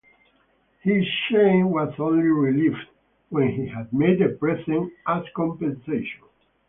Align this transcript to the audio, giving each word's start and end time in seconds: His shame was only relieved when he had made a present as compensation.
His 0.81 1.05
shame 1.29 1.69
was 1.69 1.93
only 1.99 2.23
relieved 2.23 2.87
when 3.29 3.49
he 3.49 3.67
had 3.67 3.93
made 3.93 4.19
a 4.23 4.29
present 4.29 4.91
as 5.05 5.23
compensation. 5.35 6.23